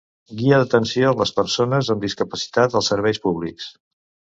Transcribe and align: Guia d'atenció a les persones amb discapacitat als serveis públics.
Guia 0.37 0.57
d'atenció 0.61 1.11
a 1.11 1.19
les 1.21 1.35
persones 1.41 1.93
amb 1.97 2.09
discapacitat 2.09 2.77
als 2.81 2.95
serveis 2.95 3.27
públics. 3.31 3.75